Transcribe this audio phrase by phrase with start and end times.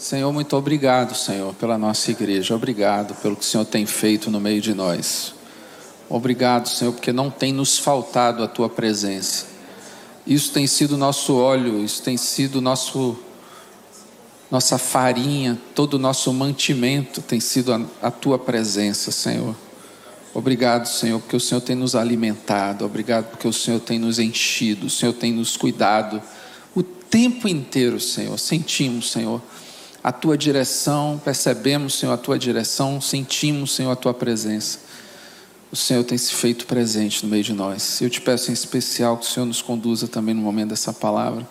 [0.00, 2.56] Senhor, muito obrigado, Senhor, pela nossa igreja.
[2.56, 5.34] Obrigado pelo que o Senhor tem feito no meio de nós.
[6.08, 9.44] Obrigado, Senhor, porque não tem nos faltado a tua presença.
[10.26, 13.14] Isso tem sido nosso óleo, isso tem sido nosso
[14.50, 19.54] nossa farinha, todo o nosso mantimento tem sido a, a tua presença, Senhor.
[20.32, 22.86] Obrigado, Senhor, porque o Senhor tem nos alimentado.
[22.86, 26.22] Obrigado porque o Senhor tem nos enchido, o Senhor tem nos cuidado
[26.74, 28.38] o tempo inteiro, Senhor.
[28.38, 29.42] Sentimos, Senhor,
[30.02, 34.78] a tua direção, percebemos, Senhor, a tua direção, sentimos, Senhor, a tua presença.
[35.70, 38.00] O Senhor tem se feito presente no meio de nós.
[38.00, 41.46] Eu te peço em especial que o Senhor nos conduza também no momento dessa palavra,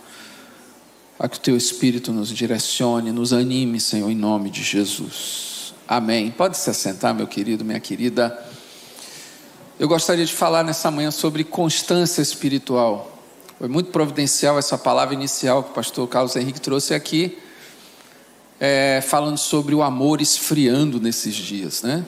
[1.19, 5.73] a que o teu Espírito nos direcione, nos anime, Senhor, em nome de Jesus.
[5.87, 6.31] Amém.
[6.31, 8.37] Pode se assentar, meu querido, minha querida.
[9.79, 13.15] Eu gostaria de falar nessa manhã sobre constância espiritual.
[13.59, 17.37] Foi muito providencial essa palavra inicial que o pastor Carlos Henrique trouxe aqui
[18.59, 22.05] é, falando sobre o amor esfriando nesses dias, né?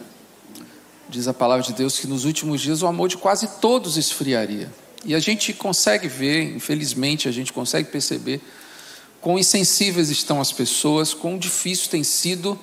[1.07, 4.71] Diz a palavra de Deus que nos últimos dias o amor de quase todos esfriaria.
[5.03, 8.41] E a gente consegue ver, infelizmente, a gente consegue perceber
[9.19, 12.57] quão insensíveis estão as pessoas, quão difícil tem sido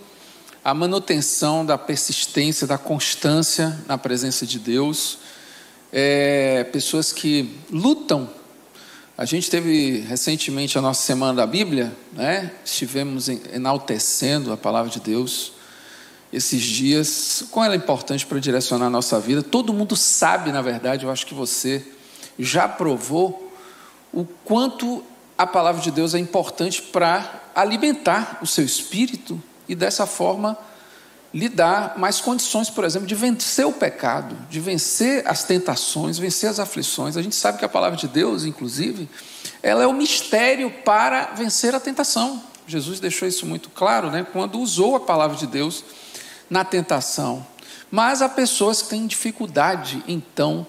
[0.64, 5.18] a manutenção da persistência, da constância na presença de Deus.
[5.92, 8.28] É, pessoas que lutam
[9.18, 12.52] a gente teve recentemente a nossa semana da Bíblia, né?
[12.64, 15.54] Estivemos enaltecendo a palavra de Deus
[16.32, 17.42] esses dias.
[17.50, 19.42] Como ela é importante para direcionar a nossa vida?
[19.42, 21.84] Todo mundo sabe, na verdade, eu acho que você
[22.38, 23.52] já provou
[24.12, 25.02] o quanto
[25.36, 30.56] a palavra de Deus é importante para alimentar o seu espírito e dessa forma
[31.32, 36.48] lhe dá mais condições, por exemplo, de vencer o pecado, de vencer as tentações, vencer
[36.48, 37.16] as aflições.
[37.16, 39.08] A gente sabe que a palavra de Deus, inclusive,
[39.62, 42.42] ela é o mistério para vencer a tentação.
[42.66, 45.84] Jesus deixou isso muito claro, né, quando usou a palavra de Deus
[46.48, 47.46] na tentação.
[47.90, 50.66] Mas há pessoas que têm dificuldade, então,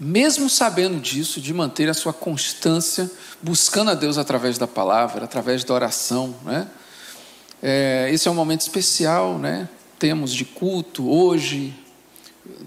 [0.00, 3.10] mesmo sabendo disso, de manter a sua constância,
[3.42, 6.66] buscando a Deus através da palavra, através da oração, né?
[7.60, 9.68] É, esse é um momento especial, né?
[9.98, 11.74] Temos de culto hoje,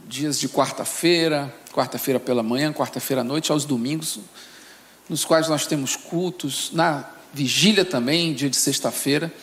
[0.07, 4.19] dias de quarta-feira, quarta-feira pela manhã, quarta-feira à noite, aos domingos,
[5.09, 9.33] nos quais nós temos cultos, na vigília também, dia de sexta-feira,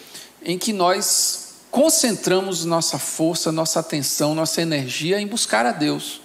[0.43, 6.21] em que nós concentramos nossa força, nossa atenção, nossa energia em buscar a Deus.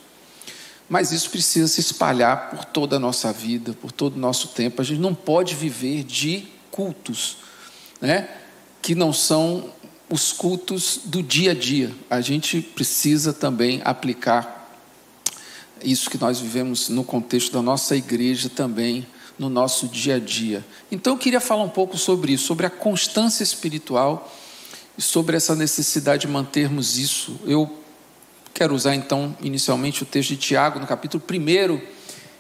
[0.90, 4.81] Mas isso precisa se espalhar por toda a nossa vida, por todo o nosso tempo.
[4.81, 7.38] A gente não pode viver de cultos,
[8.02, 8.29] né?
[8.81, 9.72] Que não são
[10.09, 11.91] os cultos do dia a dia.
[12.09, 14.62] A gente precisa também aplicar
[15.84, 19.06] isso que nós vivemos no contexto da nossa igreja também
[19.38, 20.64] no nosso dia a dia.
[20.91, 24.31] Então eu queria falar um pouco sobre isso, sobre a constância espiritual
[24.97, 27.40] e sobre essa necessidade de mantermos isso.
[27.46, 27.80] Eu
[28.53, 31.81] quero usar então inicialmente o texto de Tiago no capítulo 1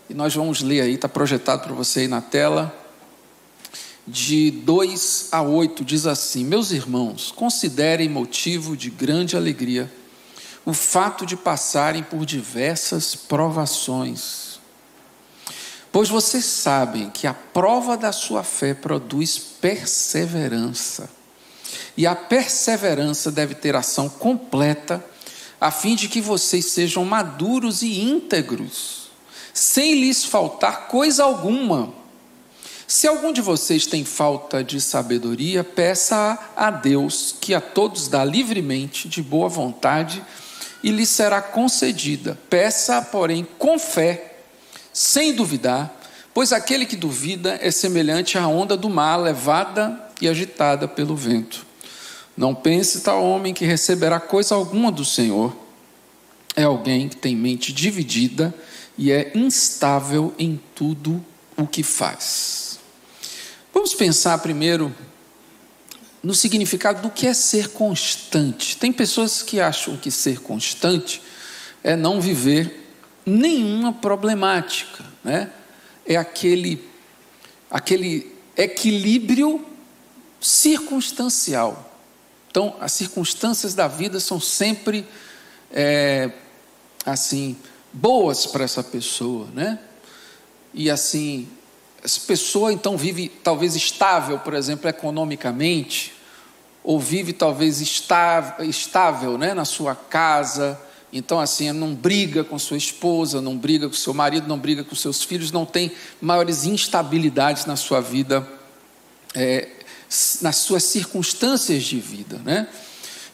[0.09, 2.82] e nós vamos ler aí, está projetado para você aí na tela
[4.07, 9.91] de 2 a 8, diz assim: Meus irmãos, considerem motivo de grande alegria
[10.65, 14.59] o fato de passarem por diversas provações,
[15.91, 21.09] pois vocês sabem que a prova da sua fé produz perseverança,
[21.97, 25.03] e a perseverança deve ter ação completa,
[25.59, 29.11] a fim de que vocês sejam maduros e íntegros,
[29.53, 32.02] sem lhes faltar coisa alguma.
[32.87, 38.23] Se algum de vocês tem falta de sabedoria, peça a Deus, que a todos dá
[38.25, 40.23] livremente, de boa vontade,
[40.83, 42.37] e lhe será concedida.
[42.49, 44.35] Peça, porém, com fé,
[44.91, 45.99] sem duvidar,
[46.33, 51.65] pois aquele que duvida é semelhante à onda do mar levada e agitada pelo vento.
[52.35, 55.55] Não pense tal homem que receberá coisa alguma do Senhor.
[56.55, 58.53] É alguém que tem mente dividida
[58.97, 61.23] e é instável em tudo
[61.55, 62.72] o que faz.
[63.83, 64.95] Vamos pensar primeiro
[66.23, 68.77] no significado do que é ser constante.
[68.77, 71.21] Tem pessoas que acham que ser constante
[71.83, 72.93] é não viver
[73.25, 75.51] nenhuma problemática, né?
[76.05, 76.81] É aquele
[77.69, 79.65] aquele equilíbrio
[80.39, 81.99] circunstancial.
[82.49, 85.05] Então, as circunstâncias da vida são sempre
[85.69, 86.31] é,
[87.05, 87.57] assim
[87.91, 89.77] boas para essa pessoa, né?
[90.73, 91.49] E assim,
[92.03, 96.13] essa pessoa então vive talvez estável, por exemplo, economicamente,
[96.83, 100.77] ou vive talvez estável, estável né, na sua casa.
[101.13, 104.95] Então, assim, não briga com sua esposa, não briga com seu marido, não briga com
[104.95, 108.45] seus filhos, não tem maiores instabilidades na sua vida
[109.33, 109.69] é,
[110.41, 112.67] nas suas circunstâncias de vida, né?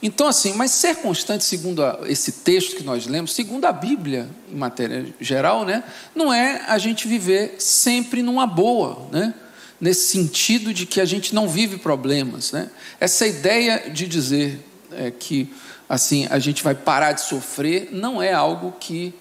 [0.02, 4.30] Então, assim, mas ser constante, segundo a, esse texto que nós lemos, segundo a Bíblia,
[4.50, 5.84] em matéria geral, né,
[6.16, 9.34] não é a gente viver sempre numa boa, né?
[9.80, 12.52] nesse sentido de que a gente não vive problemas.
[12.52, 12.70] Né?
[13.00, 14.60] Essa ideia de dizer
[14.92, 15.54] é, que
[15.88, 19.14] assim a gente vai parar de sofrer não é algo que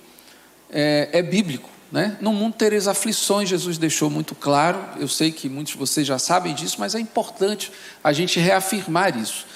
[0.70, 1.70] é, é bíblico.
[1.90, 2.19] Né?
[2.20, 4.84] No mundo tereis aflições, Jesus deixou muito claro.
[4.98, 7.72] Eu sei que muitos de vocês já sabem disso, mas é importante
[8.02, 9.46] a gente reafirmar isso.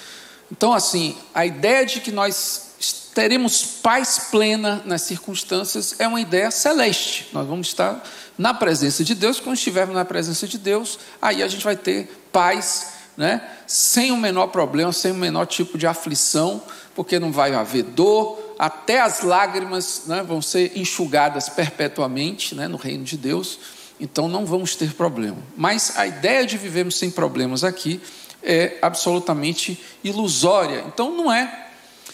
[0.53, 6.51] Então, assim, a ideia de que nós teremos paz plena nas circunstâncias é uma ideia
[6.51, 7.31] celeste.
[7.33, 8.05] Nós vamos estar
[8.37, 9.41] na presença de Deus.
[9.41, 13.43] Quando estivermos na presença de Deus, aí a gente vai ter paz, né?
[13.67, 16.63] sem o menor problema, sem o menor tipo de aflição,
[16.95, 22.77] porque não vai haver dor, até as lágrimas né, vão ser enxugadas perpetuamente né, no
[22.77, 23.59] reino de Deus,
[23.99, 25.39] então não vamos ter problema.
[25.57, 28.03] Mas a ideia de vivermos sem problemas aqui
[28.43, 30.85] é absolutamente ilusória.
[30.87, 31.71] Então não é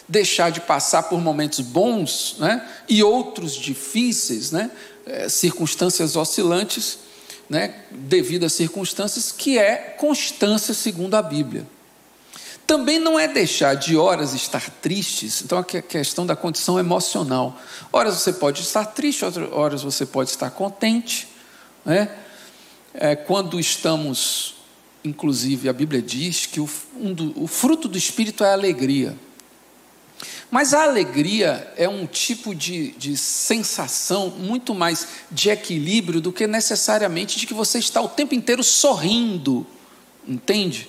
[0.07, 4.71] deixar de passar por momentos bons né, e outros difíceis, né,
[5.05, 6.99] é, circunstâncias oscilantes,
[7.47, 11.65] né, devido às circunstâncias, que é constância segundo a Bíblia.
[12.65, 17.59] Também não é deixar de horas estar tristes, então a questão da condição emocional.
[17.91, 21.27] Horas você pode estar triste, horas você pode estar contente.
[21.83, 22.07] Né?
[22.93, 24.53] É, quando estamos,
[25.03, 29.17] inclusive, a Bíblia diz que o, um do, o fruto do Espírito é a alegria.
[30.51, 36.47] Mas a alegria é um tipo de, de sensação muito mais de equilíbrio do que
[36.47, 39.65] necessariamente de que você está o tempo inteiro sorrindo,
[40.27, 40.87] entende?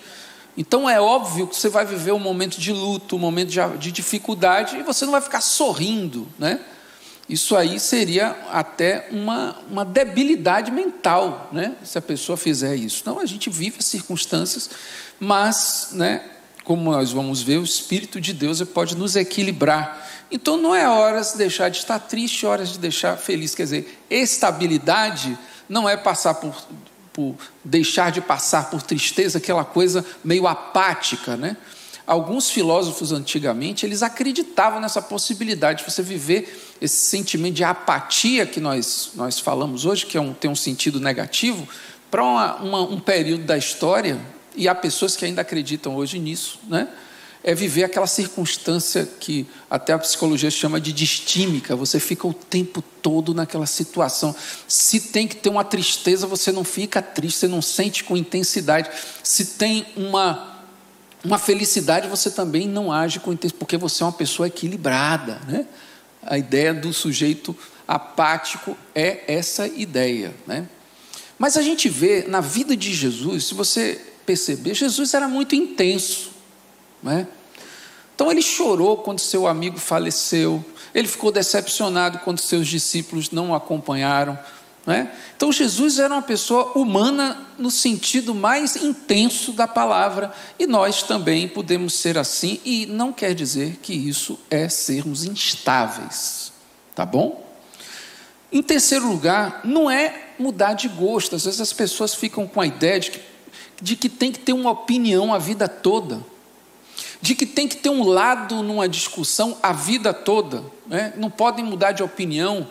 [0.56, 3.92] Então é óbvio que você vai viver um momento de luto, um momento de, de
[3.92, 6.60] dificuldade, e você não vai ficar sorrindo, né?
[7.30, 11.76] Isso aí seria até uma, uma debilidade mental, né?
[11.84, 13.04] Se a pessoa fizer isso.
[13.06, 14.68] Não, a gente vive as circunstâncias,
[15.20, 16.24] mas, né?
[16.64, 20.10] Como nós vamos ver, o Espírito de Deus pode nos equilibrar.
[20.28, 23.54] Então não é horas de deixar de estar triste, horas de deixar feliz.
[23.54, 25.38] Quer dizer, estabilidade
[25.68, 26.52] não é passar por
[27.12, 27.34] por
[27.64, 31.56] deixar de passar por tristeza, aquela coisa meio apática, né?
[32.06, 38.60] Alguns filósofos antigamente, eles acreditavam nessa possibilidade de você viver esse sentimento de apatia que
[38.60, 41.68] nós, nós falamos hoje, que é um, tem um sentido negativo,
[42.10, 44.20] para um período da história,
[44.56, 46.88] e há pessoas que ainda acreditam hoje nisso, né?
[47.42, 51.74] é viver aquela circunstância que até a psicologia chama de distímica.
[51.74, 54.34] Você fica o tempo todo naquela situação.
[54.68, 58.90] Se tem que ter uma tristeza, você não fica triste, você não sente com intensidade.
[59.22, 60.58] Se tem uma,
[61.24, 65.40] uma felicidade, você também não age com intensidade, porque você é uma pessoa equilibrada.
[65.48, 65.64] Né?
[66.22, 67.56] A ideia do sujeito
[67.86, 70.34] apático é essa ideia.
[70.46, 70.68] Né?
[71.38, 76.30] Mas a gente vê na vida de Jesus, se você perceber, Jesus era muito intenso.
[77.02, 77.26] Né?
[78.14, 83.54] Então ele chorou quando seu amigo faleceu, ele ficou decepcionado quando seus discípulos não o
[83.54, 84.38] acompanharam.
[84.86, 85.12] Né?
[85.36, 91.46] Então Jesus era uma pessoa humana no sentido mais intenso da palavra, e nós também
[91.46, 96.52] podemos ser assim, e não quer dizer que isso é sermos instáveis,
[96.94, 97.46] tá bom?
[98.52, 102.66] Em terceiro lugar, não é mudar de gosto, às vezes as pessoas ficam com a
[102.66, 103.20] ideia de que,
[103.82, 106.20] de que tem que ter uma opinião a vida toda
[107.20, 111.12] de que tem que ter um lado numa discussão a vida toda, né?
[111.16, 112.66] não podem mudar de opinião.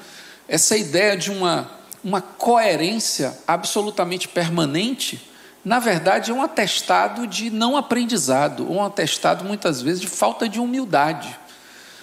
[0.47, 1.69] Essa ideia de uma,
[2.03, 5.29] uma coerência absolutamente permanente,
[5.63, 10.59] na verdade, é um atestado de não aprendizado, um atestado muitas vezes de falta de
[10.59, 11.37] humildade.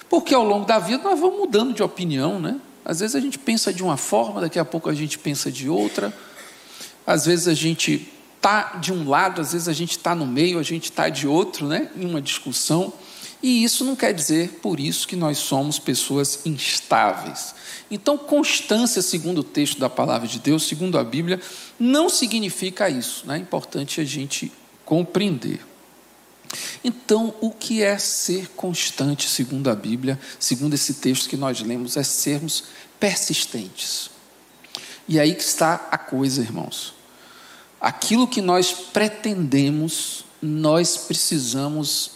[0.08, 2.60] Porque ao longo da vida nós vamos mudando de opinião, né?
[2.84, 5.68] Às vezes a gente pensa de uma forma, daqui a pouco a gente pensa de
[5.68, 6.12] outra.
[7.06, 10.58] Às vezes a gente está de um lado, às vezes a gente está no meio,
[10.58, 12.92] a gente está de outro, né, em uma discussão.
[13.46, 17.54] E isso não quer dizer, por isso, que nós somos pessoas instáveis.
[17.88, 21.40] Então, constância, segundo o texto da palavra de Deus, segundo a Bíblia,
[21.78, 23.24] não significa isso.
[23.24, 23.36] Né?
[23.36, 24.52] É importante a gente
[24.84, 25.64] compreender.
[26.82, 31.96] Então, o que é ser constante, segundo a Bíblia, segundo esse texto que nós lemos,
[31.96, 32.64] é sermos
[32.98, 34.10] persistentes.
[35.06, 36.96] E aí que está a coisa, irmãos
[37.78, 42.15] aquilo que nós pretendemos nós precisamos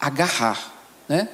[0.00, 0.72] agarrar,
[1.08, 1.28] né?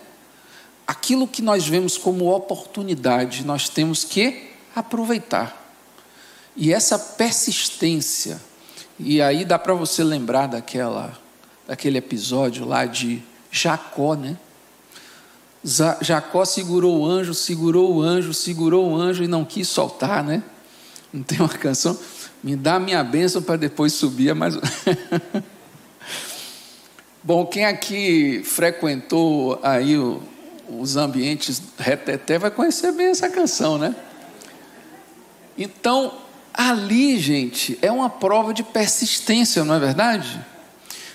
[0.86, 5.64] Aquilo que nós vemos como oportunidade, nós temos que aproveitar.
[6.56, 8.40] E essa persistência,
[8.98, 11.16] e aí dá para você lembrar daquela,
[11.66, 14.36] daquele episódio lá de Jacó, né?
[16.00, 20.42] Jacó segurou o anjo, segurou o anjo, segurou o anjo e não quis soltar, né?
[21.12, 21.98] Não tem uma canção?
[22.42, 24.54] Me dá minha bênção para depois subir, mas.
[27.26, 30.22] Bom, quem aqui frequentou aí o,
[30.68, 33.96] os ambientes reteté vai conhecer bem essa canção, né?
[35.58, 36.14] Então,
[36.54, 40.40] ali, gente, é uma prova de persistência, não é verdade?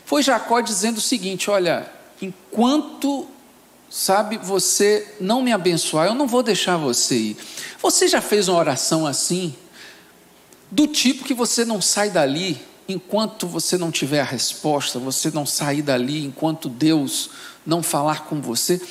[0.03, 1.89] Foi Jacó dizendo o seguinte: olha,
[2.21, 3.25] enquanto,
[3.89, 7.37] sabe, você não me abençoar, eu não vou deixar você ir.
[7.81, 9.55] Você já fez uma oração assim?
[10.69, 15.45] Do tipo que você não sai dali enquanto você não tiver a resposta, você não
[15.45, 17.29] sair dali enquanto Deus
[17.65, 18.81] não falar com você.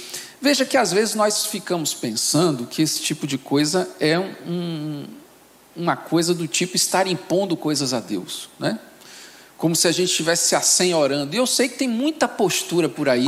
[0.40, 5.04] Veja que às vezes nós ficamos pensando que esse tipo de coisa é um,
[5.76, 8.78] uma coisa do tipo estar impondo coisas a Deus, né?
[9.59, 11.35] Como se a gente estivesse se orando.
[11.35, 13.26] E eu sei que tem muita postura por aí,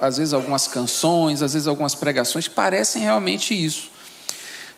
[0.00, 3.90] às vezes algumas canções, às vezes algumas pregações que parecem realmente isso.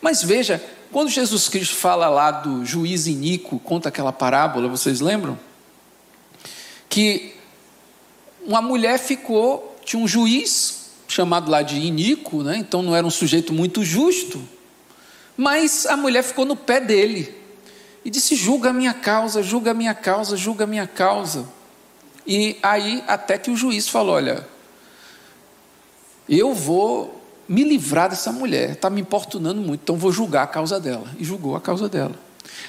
[0.00, 5.38] Mas veja, quando Jesus Cristo fala lá do juiz iníquo, conta aquela parábola, vocês lembram?
[6.88, 7.34] Que
[8.44, 12.56] uma mulher ficou, tinha um juiz chamado lá de iníquo, né?
[12.56, 14.42] então não era um sujeito muito justo,
[15.36, 17.34] mas a mulher ficou no pé dele
[18.04, 21.48] e disse: julga a minha causa, julga a minha causa, julga a minha causa.
[22.26, 24.46] E aí, até que o juiz falou: olha,
[26.28, 27.19] eu vou
[27.50, 31.04] me livrar dessa mulher, está me importunando muito, então vou julgar a causa dela.
[31.18, 32.14] E julgou a causa dela.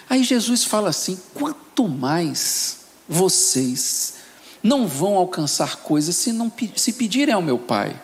[0.10, 4.16] Aí Jesus fala assim: quanto mais vocês
[4.64, 7.96] não vão alcançar coisas se não se pedirem ao meu Pai.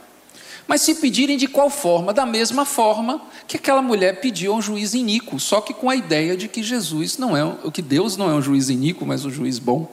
[0.68, 2.14] Mas se pedirem de qual forma?
[2.14, 5.96] Da mesma forma que aquela mulher pediu a um juiz iníquo, só que com a
[5.96, 9.32] ideia de que Jesus não é, que Deus não é um juiz iníquo, mas um
[9.32, 9.90] juiz bom.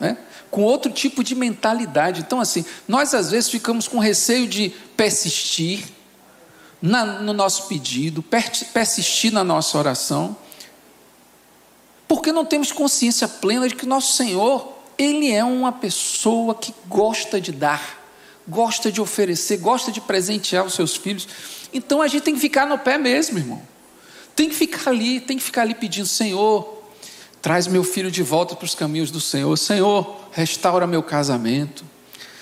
[0.00, 0.16] Né?
[0.50, 2.20] Com outro tipo de mentalidade.
[2.20, 5.97] Então, assim, nós às vezes ficamos com receio de persistir
[6.80, 10.36] na, no nosso pedido, persistir na nossa oração,
[12.06, 17.40] porque não temos consciência plena de que nosso Senhor, Ele é uma pessoa que gosta
[17.40, 17.98] de dar
[18.48, 21.28] gosta de oferecer, gosta de presentear os seus filhos.
[21.72, 23.62] Então a gente tem que ficar no pé mesmo, irmão.
[24.34, 26.82] Tem que ficar ali, tem que ficar ali pedindo: Senhor,
[27.42, 29.54] traz meu filho de volta para os caminhos do Senhor.
[29.56, 31.84] Senhor, restaura meu casamento.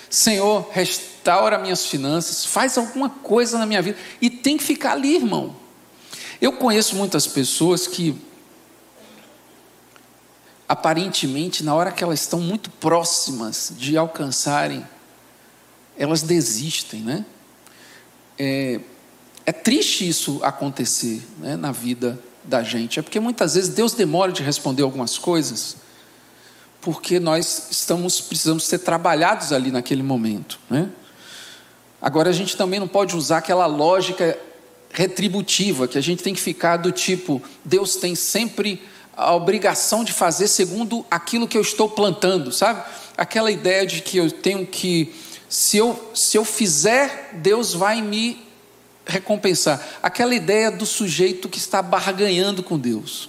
[0.08, 2.44] Senhor, restaura minhas finanças.
[2.44, 3.98] Faz alguma coisa na minha vida.
[4.20, 5.56] E tem que ficar ali, irmão.
[6.40, 8.16] Eu conheço muitas pessoas que,
[10.68, 14.84] aparentemente, na hora que elas estão muito próximas de alcançarem
[15.96, 17.24] elas desistem, né?
[18.38, 18.80] É,
[19.46, 22.98] é triste isso acontecer né, na vida da gente.
[22.98, 25.76] É porque muitas vezes Deus demora de responder algumas coisas,
[26.86, 30.88] porque nós estamos precisamos ser trabalhados ali naquele momento, né?
[32.00, 34.38] Agora a gente também não pode usar aquela lógica
[34.92, 38.80] retributiva que a gente tem que ficar do tipo Deus tem sempre
[39.16, 42.84] a obrigação de fazer segundo aquilo que eu estou plantando, sabe?
[43.16, 45.12] Aquela ideia de que eu tenho que
[45.48, 48.46] se eu, se eu fizer, Deus vai me
[49.04, 49.84] recompensar.
[50.00, 53.28] Aquela ideia do sujeito que está barganhando com Deus.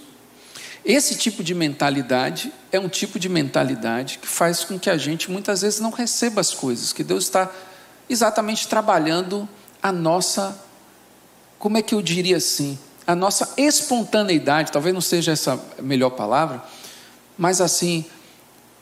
[0.88, 5.30] Esse tipo de mentalidade é um tipo de mentalidade que faz com que a gente
[5.30, 7.52] muitas vezes não receba as coisas, que Deus está
[8.08, 9.46] exatamente trabalhando
[9.82, 10.58] a nossa,
[11.58, 16.08] como é que eu diria assim, a nossa espontaneidade, talvez não seja essa a melhor
[16.08, 16.64] palavra,
[17.36, 18.06] mas assim,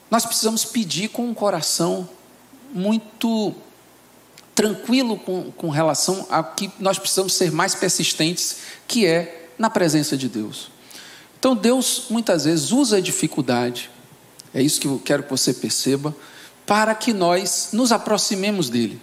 [0.08, 2.08] nós precisamos pedir com um coração
[2.72, 3.52] muito
[4.54, 10.16] tranquilo com, com relação a que nós precisamos ser mais persistentes, que é na presença
[10.16, 10.75] de Deus.
[11.46, 13.88] Então Deus muitas vezes usa a dificuldade,
[14.52, 16.12] é isso que eu quero que você perceba,
[16.66, 19.00] para que nós nos aproximemos dele.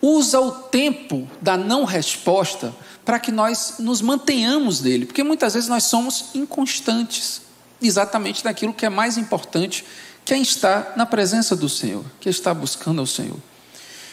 [0.00, 2.74] Usa o tempo da não resposta
[3.04, 7.42] para que nós nos mantenhamos dele, porque muitas vezes nós somos inconstantes,
[7.82, 9.84] exatamente naquilo que é mais importante
[10.24, 13.36] quem está na presença do Senhor, que está buscando ao Senhor.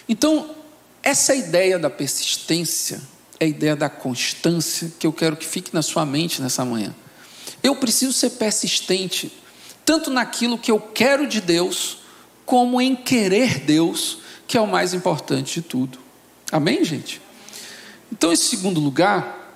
[0.09, 0.53] Então,
[1.01, 3.01] essa ideia da persistência
[3.39, 6.93] é a ideia da constância que eu quero que fique na sua mente nessa manhã.
[7.63, 9.31] Eu preciso ser persistente,
[9.85, 11.97] tanto naquilo que eu quero de Deus,
[12.45, 15.99] como em querer Deus, que é o mais importante de tudo.
[16.51, 17.21] Amém, gente?
[18.11, 19.55] Então, em segundo lugar,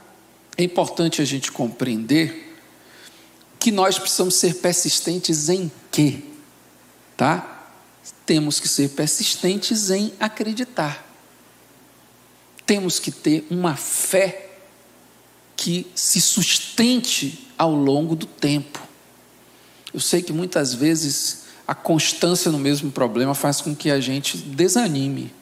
[0.57, 2.55] é importante a gente compreender
[3.59, 6.21] que nós precisamos ser persistentes em quê?
[7.15, 7.51] tá?
[8.25, 11.05] temos que ser persistentes em acreditar.
[12.65, 14.57] Temos que ter uma fé
[15.55, 18.79] que se sustente ao longo do tempo.
[19.93, 24.37] Eu sei que muitas vezes a constância no mesmo problema faz com que a gente
[24.37, 25.33] desanime.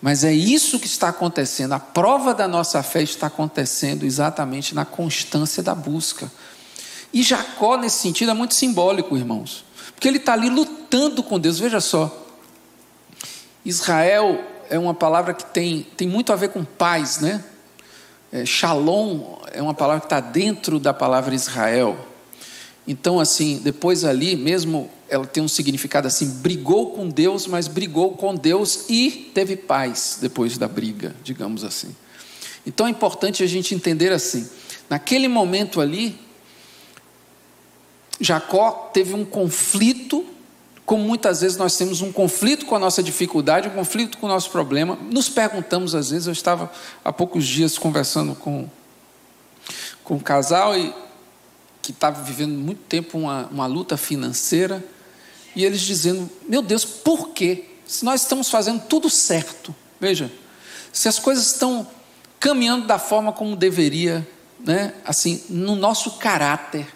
[0.00, 1.72] Mas é isso que está acontecendo.
[1.72, 6.30] A prova da nossa fé está acontecendo exatamente na constância da busca.
[7.12, 9.64] E Jacó, nesse sentido, é muito simbólico, irmãos.
[9.94, 11.58] Porque ele está ali lutando com Deus.
[11.58, 12.24] Veja só.
[13.64, 17.42] Israel é uma palavra que tem, tem muito a ver com paz, né?
[18.32, 21.96] É, shalom é uma palavra que está dentro da palavra Israel.
[22.86, 28.12] Então, assim, depois ali, mesmo ela tem um significado assim: brigou com Deus, mas brigou
[28.12, 31.94] com Deus e teve paz depois da briga, digamos assim.
[32.66, 34.48] Então é importante a gente entender assim:
[34.90, 36.18] naquele momento ali,
[38.20, 40.24] Jacó teve um conflito,
[40.86, 44.28] como muitas vezes nós temos um conflito com a nossa dificuldade, um conflito com o
[44.28, 44.96] nosso problema.
[45.10, 46.70] Nos perguntamos às vezes, eu estava
[47.04, 48.70] há poucos dias conversando com,
[50.04, 50.94] com um casal e
[51.82, 54.84] que estava vivendo muito tempo uma, uma luta financeira,
[55.56, 57.64] e eles dizendo: Meu Deus, por quê?
[57.84, 60.30] Se nós estamos fazendo tudo certo, veja,
[60.92, 61.86] se as coisas estão
[62.38, 64.26] caminhando da forma como deveria,
[64.60, 66.86] né, assim, no nosso caráter,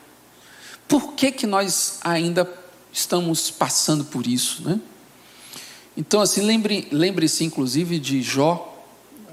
[0.87, 2.60] por que, que nós ainda
[2.93, 4.81] estamos passando por isso, né?
[5.97, 8.85] Então, assim, lembre-se lembre inclusive de Jó,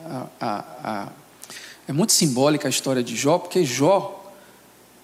[0.06, 1.10] a, a, a,
[1.88, 4.18] é muito simbólica a história de Jó, porque Jó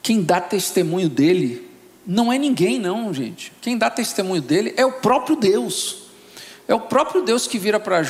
[0.01, 1.69] quem dá testemunho dele
[2.05, 3.53] não é ninguém, não, gente.
[3.61, 6.03] Quem dá testemunho dele é o próprio Deus.
[6.67, 8.01] É o próprio Deus que vira para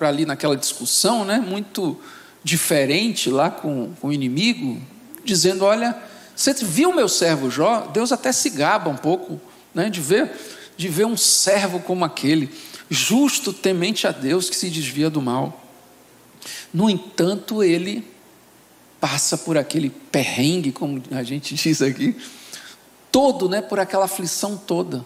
[0.00, 1.98] ali naquela discussão, né, muito
[2.44, 4.80] diferente lá com, com o inimigo,
[5.24, 5.96] dizendo: Olha,
[6.34, 7.88] você viu meu servo Jó?
[7.92, 9.40] Deus até se gaba um pouco
[9.74, 10.30] né, de, ver,
[10.76, 12.50] de ver um servo como aquele,
[12.88, 15.64] justo, temente a Deus, que se desvia do mal.
[16.72, 18.06] No entanto, ele
[19.00, 22.16] passa por aquele perrengue, como a gente diz aqui,
[23.10, 25.04] todo, né, por aquela aflição toda,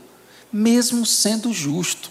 [0.53, 2.11] mesmo sendo justo.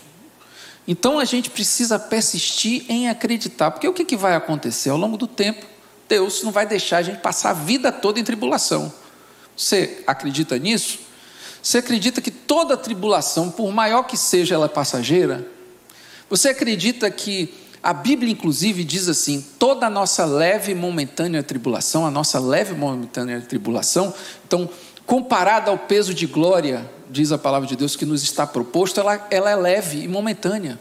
[0.87, 5.17] Então a gente precisa persistir em acreditar, porque o que, que vai acontecer ao longo
[5.17, 5.65] do tempo?
[6.07, 8.93] Deus não vai deixar a gente passar a vida toda em tribulação.
[9.55, 10.99] Você acredita nisso?
[11.61, 15.47] Você acredita que toda tribulação, por maior que seja ela passageira?
[16.29, 22.05] Você acredita que a Bíblia, inclusive, diz assim: toda a nossa leve e momentânea tribulação,
[22.05, 24.13] a nossa leve e momentânea tribulação,
[24.45, 24.69] então,
[25.05, 29.27] comparada ao peso de glória, diz a palavra de Deus, que nos está proposto, ela,
[29.29, 30.79] ela é leve e momentânea.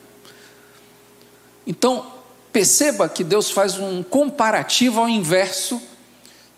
[1.67, 2.07] Então,
[2.53, 5.81] perceba que Deus faz um comparativo ao inverso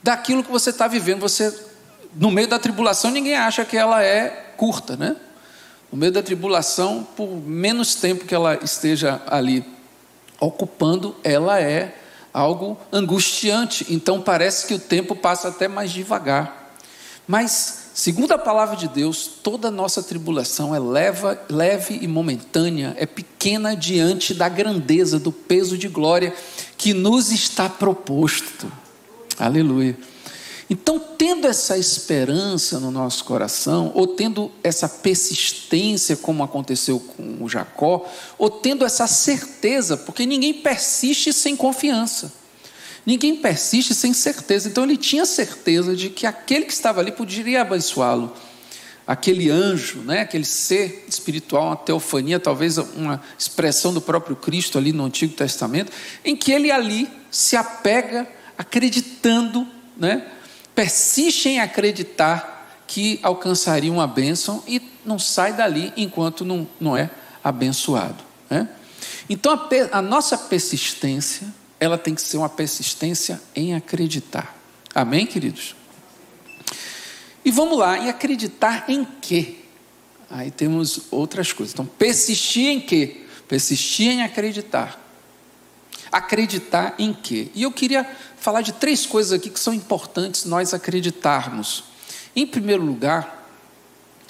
[0.02, 1.20] daquilo que você está vivendo.
[1.20, 1.52] Você,
[2.18, 5.16] no meio da tribulação, ninguém acha que ela é curta, né?
[5.92, 9.64] No meio da tribulação, por menos tempo que ela esteja ali
[10.40, 11.94] ocupando, ela é
[12.32, 13.86] algo angustiante.
[13.90, 16.74] Então parece que o tempo passa até mais devagar.
[17.28, 23.04] Mas, segundo a palavra de Deus, toda nossa tribulação é leva, leve e momentânea, é
[23.04, 26.34] pequena diante da grandeza, do peso de glória
[26.78, 28.70] que nos está proposto.
[29.38, 29.96] Aleluia.
[30.68, 37.48] Então, tendo essa esperança no nosso coração, ou tendo essa persistência, como aconteceu com o
[37.48, 38.04] Jacó,
[38.36, 42.32] ou tendo essa certeza, porque ninguém persiste sem confiança,
[43.04, 44.68] ninguém persiste sem certeza.
[44.68, 48.32] Então, ele tinha certeza de que aquele que estava ali poderia abençoá-lo,
[49.06, 54.92] aquele anjo, né, aquele ser espiritual, uma teofania, talvez uma expressão do próprio Cristo ali
[54.92, 55.92] no Antigo Testamento,
[56.24, 58.26] em que ele ali se apega
[58.58, 59.64] acreditando,
[59.96, 60.26] né?
[60.76, 67.10] Persiste em acreditar que alcançaria uma bênção e não sai dali enquanto não, não é
[67.42, 68.22] abençoado.
[68.48, 68.68] Né?
[69.28, 74.54] Então a, a nossa persistência, ela tem que ser uma persistência em acreditar.
[74.94, 75.74] Amém, queridos?
[77.44, 79.56] E vamos lá, em acreditar em quê?
[80.28, 81.72] Aí temos outras coisas.
[81.72, 83.24] Então, persistir em quê?
[83.48, 85.00] Persistir em acreditar.
[86.10, 87.48] Acreditar em quê?
[87.54, 88.04] E eu queria
[88.46, 91.82] falar de três coisas aqui que são importantes nós acreditarmos.
[92.36, 93.44] Em primeiro lugar,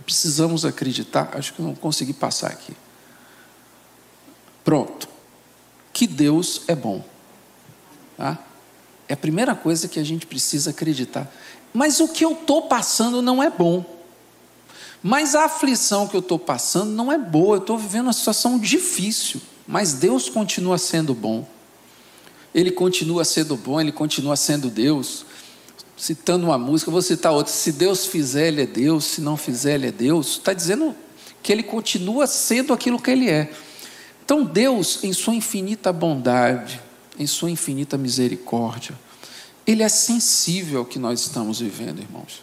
[0.06, 2.74] precisamos acreditar, acho que eu não consegui passar aqui.
[4.64, 5.06] Pronto.
[5.92, 7.04] Que Deus é bom.
[8.16, 8.38] Tá?
[9.06, 11.30] É a primeira coisa que a gente precisa acreditar.
[11.74, 13.84] Mas o que eu estou passando não é bom.
[15.02, 17.56] Mas a aflição que eu estou passando não é boa.
[17.56, 19.42] Eu estou vivendo uma situação difícil.
[19.68, 21.46] Mas Deus continua sendo bom.
[22.54, 25.24] Ele continua sendo bom, ele continua sendo Deus.
[25.96, 29.74] Citando uma música, vou citar outra: se Deus fizer, ele é Deus, se não fizer,
[29.74, 30.32] ele é Deus.
[30.32, 30.94] Está dizendo
[31.42, 33.52] que ele continua sendo aquilo que ele é.
[34.24, 36.80] Então, Deus, em sua infinita bondade,
[37.18, 38.98] em sua infinita misericórdia,
[39.66, 42.42] ele é sensível ao que nós estamos vivendo, irmãos.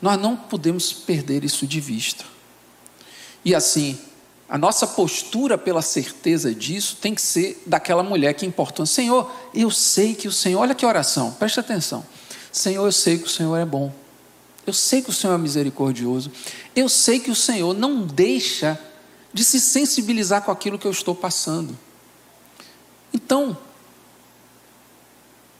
[0.00, 2.24] Nós não podemos perder isso de vista.
[3.44, 3.98] E assim,
[4.48, 8.86] a nossa postura pela certeza disso tem que ser daquela mulher que importou.
[8.86, 12.04] Senhor, eu sei que o Senhor, olha que oração, presta atenção.
[12.50, 13.92] Senhor, eu sei que o Senhor é bom.
[14.66, 16.32] Eu sei que o Senhor é misericordioso.
[16.74, 18.78] Eu sei que o Senhor não deixa
[19.32, 21.78] de se sensibilizar com aquilo que eu estou passando.
[23.12, 23.56] Então,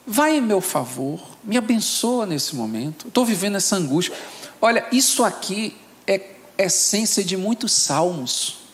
[0.07, 3.09] vai em meu favor, me abençoa nesse momento.
[3.09, 4.15] Estou vivendo essa angústia.
[4.61, 8.68] Olha, isso aqui é essência de muitos salmos.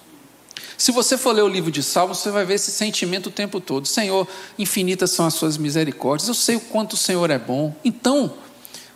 [0.77, 3.61] Se você for ler o livro de Salmos, você vai ver esse sentimento o tempo
[3.61, 3.87] todo.
[3.87, 4.27] Senhor,
[4.59, 6.29] infinitas são as suas misericórdias.
[6.29, 7.75] Eu sei o quanto o Senhor é bom.
[7.85, 8.35] Então,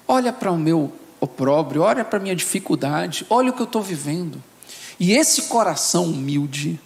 [0.07, 3.83] olha para o meu opróbrio, olha para a minha dificuldade, olha o que eu estou
[3.83, 4.43] vivendo.
[4.99, 6.81] E esse coração humilde,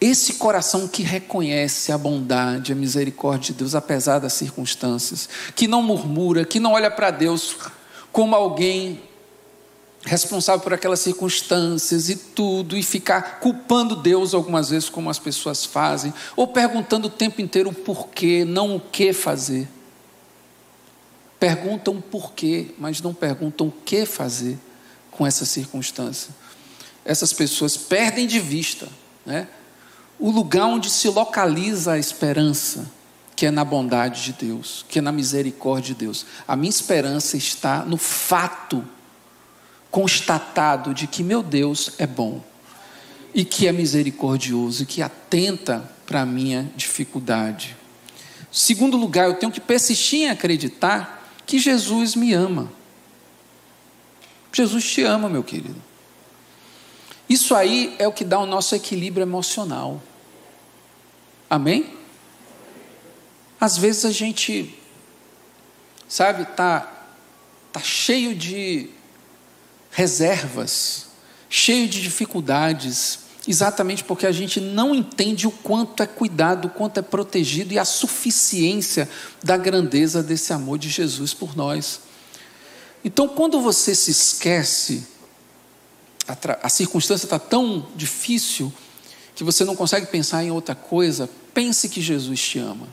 [0.00, 5.82] esse coração que reconhece a bondade, a misericórdia de Deus, apesar das circunstâncias, que não
[5.82, 7.56] murmura, que não olha para Deus
[8.10, 9.00] como alguém
[10.04, 15.64] responsável por aquelas circunstâncias e tudo, e ficar culpando Deus algumas vezes, como as pessoas
[15.64, 19.68] fazem, ou perguntando o tempo inteiro o porquê, não o que fazer.
[21.38, 24.58] Perguntam porquê, mas não perguntam o que fazer
[25.10, 26.34] com essa circunstância.
[27.04, 28.88] Essas pessoas perdem de vista
[29.24, 29.48] né,
[30.18, 32.90] o lugar onde se localiza a esperança,
[33.34, 36.26] que é na bondade de Deus, que é na misericórdia de Deus.
[36.46, 38.84] A minha esperança está no fato
[39.92, 42.42] constatado de que meu Deus é bom
[43.32, 47.76] e que é misericordioso e que atenta para a minha dificuldade.
[48.50, 52.72] Segundo lugar, eu tenho que persistir em acreditar que Jesus me ama.
[54.52, 55.80] Jesus te ama, meu querido.
[57.28, 60.02] Isso aí é o que dá o nosso equilíbrio emocional.
[61.48, 61.94] Amém?
[63.60, 64.74] Às vezes a gente,
[66.08, 66.92] sabe, tá
[67.72, 68.90] tá cheio de
[69.92, 71.06] reservas,
[71.48, 76.98] cheio de dificuldades, exatamente porque a gente não entende o quanto é cuidado, o quanto
[76.98, 79.08] é protegido e a suficiência
[79.42, 82.00] da grandeza desse amor de Jesus por nós.
[83.04, 85.06] Então, quando você se esquece,
[86.26, 88.72] a, a circunstância está tão difícil
[89.34, 92.88] que você não consegue pensar em outra coisa, pense que Jesus te ama.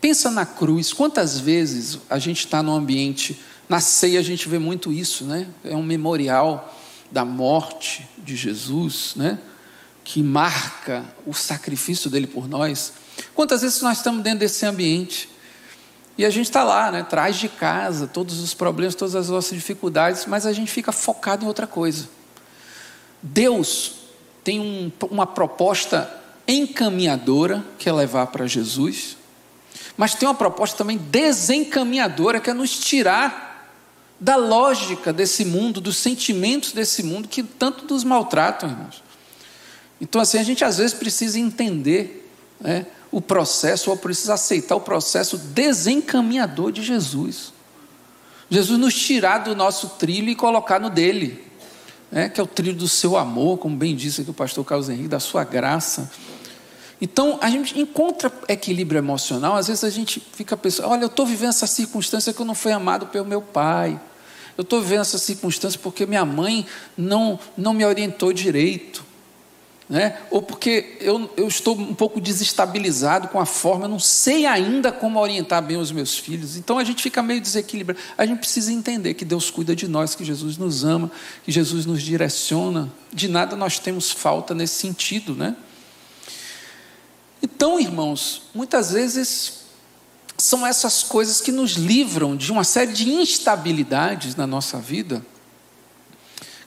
[0.00, 0.92] Pensa na cruz.
[0.92, 5.46] Quantas vezes a gente está num ambiente, na ceia a gente vê muito isso, né?
[5.64, 6.74] É um memorial
[7.10, 9.38] da morte de Jesus, né?
[10.04, 12.92] que marca o sacrifício dele por nós.
[13.34, 15.28] Quantas vezes nós estamos dentro desse ambiente
[16.18, 19.56] e a gente está lá, né, traz de casa todos os problemas, todas as nossas
[19.56, 22.08] dificuldades, mas a gente fica focado em outra coisa.
[23.22, 23.94] Deus
[24.44, 26.12] tem um, uma proposta
[26.46, 29.16] encaminhadora, que é levar para Jesus,
[29.96, 33.51] mas tem uma proposta também desencaminhadora, que é nos tirar
[34.22, 39.02] da lógica desse mundo, dos sentimentos desse mundo que tanto nos maltratam, irmãos.
[40.00, 42.30] Então, assim, a gente às vezes precisa entender
[42.60, 47.52] né, o processo, ou precisa aceitar o processo desencaminhador de Jesus.
[48.48, 51.44] Jesus nos tirar do nosso trilho e colocar no dele,
[52.08, 54.88] né, que é o trilho do seu amor, como bem disse aqui o pastor Carlos
[54.88, 56.08] Henrique, da sua graça.
[57.00, 61.26] Então, a gente encontra equilíbrio emocional, às vezes a gente fica pensando, olha, eu estou
[61.26, 64.00] vivendo essa circunstância que eu não fui amado pelo meu pai,
[64.56, 69.12] eu estou vivendo essa circunstância porque minha mãe não, não me orientou direito.
[69.88, 70.18] Né?
[70.30, 74.90] Ou porque eu, eu estou um pouco desestabilizado com a forma, eu não sei ainda
[74.90, 76.56] como orientar bem os meus filhos.
[76.56, 78.00] Então a gente fica meio desequilibrado.
[78.16, 81.10] A gente precisa entender que Deus cuida de nós, que Jesus nos ama,
[81.44, 82.90] que Jesus nos direciona.
[83.12, 85.54] De nada nós temos falta nesse sentido, né?
[87.42, 89.61] Então, irmãos, muitas vezes
[90.42, 95.24] são essas coisas que nos livram de uma série de instabilidades na nossa vida,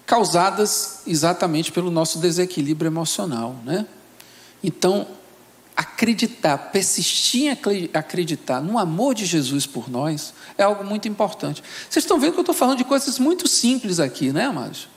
[0.06, 3.86] causadas exatamente pelo nosso desequilíbrio emocional, né?
[4.64, 5.06] Então,
[5.76, 11.62] acreditar, persistir em acreditar no amor de Jesus por nós é algo muito importante.
[11.90, 14.88] Vocês estão vendo que eu estou falando de coisas muito simples aqui, né, amados?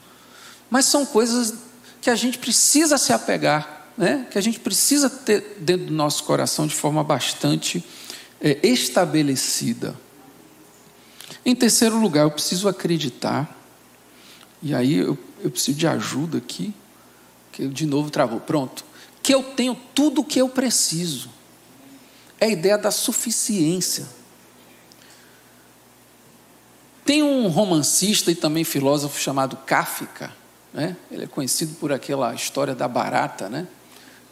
[0.69, 1.53] Mas são coisas
[2.01, 4.25] que a gente precisa se apegar, né?
[4.31, 7.83] que a gente precisa ter dentro do nosso coração de forma bastante
[8.41, 9.95] é, estabelecida.
[11.45, 13.57] Em terceiro lugar, eu preciso acreditar,
[14.61, 16.73] e aí eu, eu preciso de ajuda aqui,
[17.51, 18.39] que de novo travou.
[18.39, 18.83] Pronto.
[19.21, 21.29] Que eu tenho tudo o que eu preciso.
[22.39, 24.07] É a ideia da suficiência.
[27.03, 30.31] Tem um romancista e também filósofo chamado Kafka,
[30.73, 30.95] né?
[31.09, 33.67] Ele é conhecido por aquela história da barata, né?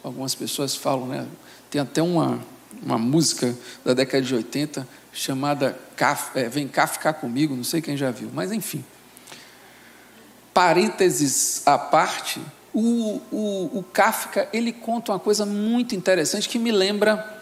[0.02, 1.26] Algumas pessoas falam, né?
[1.70, 2.40] Tem até uma,
[2.82, 5.78] uma música da década de 80 chamada
[6.34, 8.84] é, Vem cá ficar comigo, não sei quem já viu, mas enfim.
[10.54, 12.40] Parênteses à parte,
[12.72, 17.38] o, o, o Kafka ele conta uma coisa muito interessante que me lembra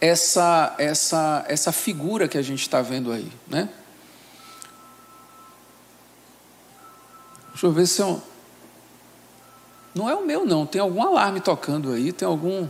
[0.00, 3.30] essa, essa, essa figura que a gente está vendo aí.
[3.46, 3.68] Né?
[7.50, 8.22] Deixa eu ver se eu.
[9.94, 10.64] Não é o meu, não.
[10.64, 12.66] Tem algum alarme tocando aí, tem algum.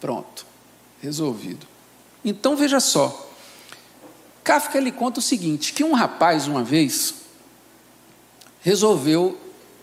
[0.00, 0.46] Pronto,
[1.00, 1.66] resolvido.
[2.24, 3.30] Então veja só.
[4.42, 7.14] Kafka ele conta o seguinte: que um rapaz, uma vez,
[8.60, 9.38] resolveu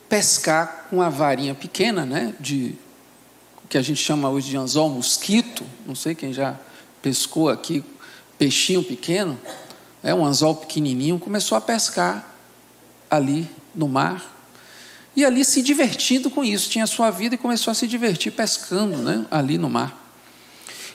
[0.07, 2.75] pescar com uma varinha pequena, né, de
[3.69, 6.55] que a gente chama hoje de anzol mosquito, não sei quem já
[7.01, 7.83] pescou aqui,
[8.37, 9.39] peixinho pequeno,
[10.03, 12.27] é um anzol pequenininho, começou a pescar
[13.09, 14.31] ali no mar.
[15.15, 18.97] E ali se divertindo com isso, tinha sua vida e começou a se divertir pescando
[18.97, 20.02] né, ali no mar.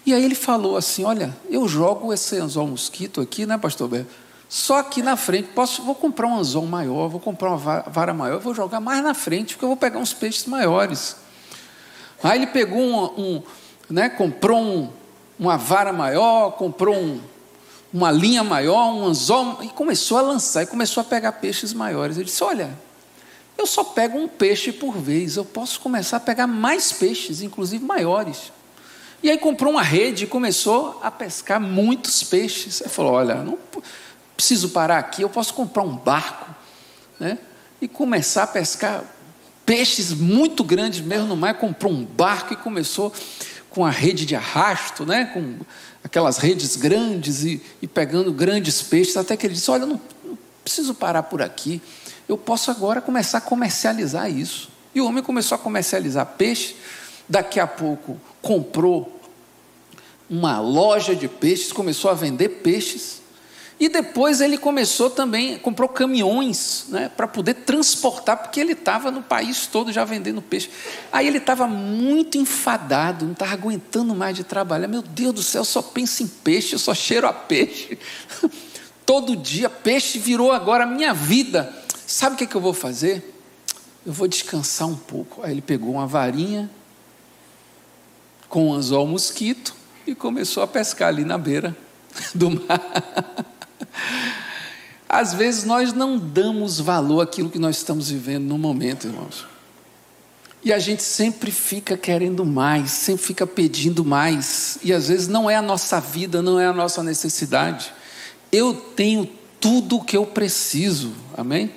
[0.09, 4.07] E aí ele falou assim: Olha, eu jogo esse anzol mosquito aqui, né, pastor Bé?
[4.49, 8.41] Só aqui na frente, posso, vou comprar um anzol maior, vou comprar uma vara maior,
[8.41, 11.17] vou jogar mais na frente, porque eu vou pegar uns peixes maiores.
[12.23, 13.43] Aí ele pegou um, um
[13.91, 14.91] né, comprou um,
[15.39, 17.21] uma vara maior, comprou um,
[17.93, 22.17] uma linha maior, um anzol, e começou a lançar, e começou a pegar peixes maiores.
[22.17, 22.71] Ele disse: Olha,
[23.59, 27.85] eu só pego um peixe por vez, eu posso começar a pegar mais peixes, inclusive
[27.85, 28.57] maiores.
[29.23, 32.81] E aí comprou uma rede e começou a pescar muitos peixes.
[32.81, 33.59] Ele falou: Olha, não
[34.37, 36.55] preciso parar aqui, eu posso comprar um barco,
[37.19, 37.39] né?
[37.81, 39.03] E começar a pescar
[39.67, 43.13] peixes muito grandes mesmo no mar, comprou um barco e começou
[43.69, 45.27] com a rede de arrasto, né?
[45.27, 45.57] com
[46.03, 50.39] aquelas redes grandes e, e pegando grandes peixes, até que ele disse: Olha, não, não
[50.63, 51.83] preciso parar por aqui,
[52.29, 54.71] eu posso agora começar a comercializar isso.
[54.95, 56.77] E o homem começou a comercializar peixe,
[57.29, 59.19] daqui a pouco comprou
[60.29, 63.23] uma loja de peixes, começou a vender peixes.
[63.81, 69.23] E depois ele começou também, comprou caminhões né, para poder transportar, porque ele estava no
[69.23, 70.69] país todo já vendendo peixe.
[71.13, 74.89] Aí ele estava muito enfadado, não estava aguentando mais de trabalhar.
[74.89, 77.97] Meu Deus do céu, só penso em peixe, eu só cheiro a peixe.
[79.07, 81.73] Todo dia, peixe virou agora a minha vida.
[82.05, 83.37] Sabe o que, é que eu vou fazer?
[84.05, 85.43] Eu vou descansar um pouco.
[85.45, 86.69] Aí ele pegou uma varinha
[88.49, 89.75] com um anzol mosquito
[90.07, 91.77] e começou a pescar ali na beira
[92.35, 92.81] do mar.
[95.09, 99.47] Às vezes nós não damos valor àquilo que nós estamos vivendo no momento, irmãos.
[100.63, 104.79] E a gente sempre fica querendo mais, sempre fica pedindo mais.
[104.83, 107.93] E às vezes não é a nossa vida, não é a nossa necessidade.
[108.51, 109.29] Eu tenho
[109.61, 111.71] tudo o que eu preciso, amém?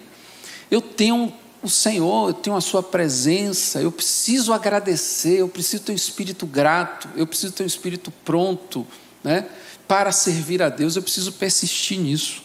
[0.69, 1.31] Eu tenho
[1.63, 6.45] o Senhor, eu tenho a Sua presença, eu preciso agradecer, eu preciso ter um espírito
[6.45, 8.85] grato, eu preciso ter um espírito pronto,
[9.23, 9.47] né?
[9.91, 12.43] para servir a Deus, eu preciso persistir nisso.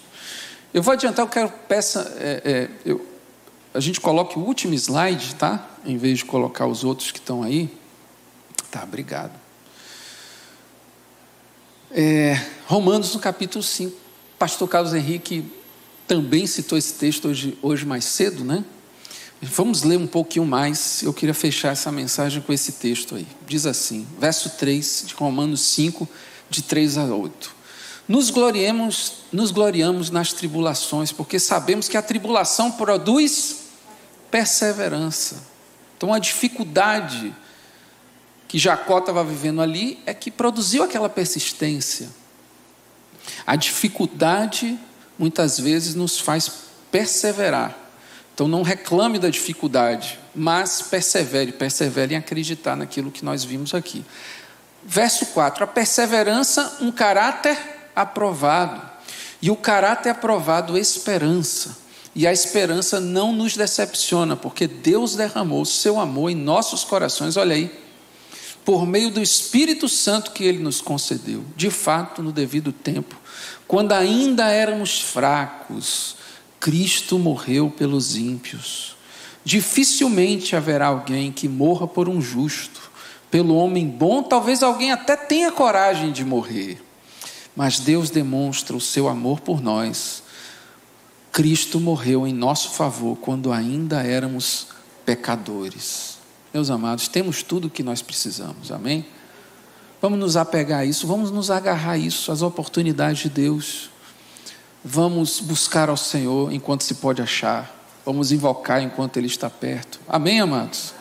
[0.75, 3.07] Eu vou adiantar, eu quero peça, é, é, eu,
[3.73, 5.65] a gente coloque o último slide, tá?
[5.85, 7.71] Em vez de colocar os outros que estão aí.
[8.69, 9.31] Tá, obrigado.
[11.93, 13.97] É, Romanos no capítulo 5.
[14.37, 15.49] Pastor Carlos Henrique
[16.05, 18.65] também citou esse texto hoje, hoje mais cedo, né?
[19.53, 21.03] Vamos ler um pouquinho mais.
[21.03, 23.27] Eu queria fechar essa mensagem com esse texto aí.
[23.47, 26.09] Diz assim, verso 3 de Romanos 5,
[26.51, 27.55] de 3 a 8.
[28.09, 33.65] Nos gloriemos, nos gloriamos nas tribulações, porque sabemos que a tribulação produz
[34.31, 35.43] perseverança.
[35.97, 37.35] Então a dificuldade
[38.47, 42.09] que Jacó estava vivendo ali é que produziu aquela persistência.
[43.47, 44.79] A dificuldade
[45.19, 46.51] muitas vezes nos faz
[46.91, 47.86] perseverar.
[48.37, 54.05] Então não reclame da dificuldade, mas persevere, persevere em acreditar naquilo que nós vimos aqui.
[54.85, 57.57] Verso 4: a perseverança, um caráter
[57.97, 58.83] aprovado.
[59.41, 61.79] E o caráter aprovado, esperança.
[62.15, 67.39] E a esperança não nos decepciona, porque Deus derramou o seu amor em nossos corações,
[67.39, 67.71] olha aí,
[68.67, 73.17] por meio do Espírito Santo que ele nos concedeu, de fato, no devido tempo.
[73.67, 76.17] Quando ainda éramos fracos,
[76.67, 78.97] Cristo morreu pelos ímpios.
[79.45, 82.91] Dificilmente haverá alguém que morra por um justo
[83.31, 86.83] pelo homem bom, talvez alguém até tenha coragem de morrer.
[87.55, 90.25] Mas Deus demonstra o seu amor por nós.
[91.31, 94.67] Cristo morreu em nosso favor quando ainda éramos
[95.05, 96.19] pecadores.
[96.53, 99.07] Meus amados, temos tudo o que nós precisamos, amém?
[100.03, 103.89] Vamos nos apegar a isso, vamos nos agarrar a isso, às oportunidades de Deus.
[104.89, 107.75] Vamos buscar ao Senhor enquanto se pode achar.
[108.05, 109.99] Vamos invocar enquanto Ele está perto.
[110.07, 110.95] Amém, amados?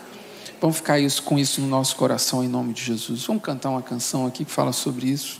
[0.59, 3.23] Vamos ficar isso, com isso no nosso coração em nome de Jesus.
[3.27, 5.39] Vamos cantar uma canção aqui que fala sobre isso.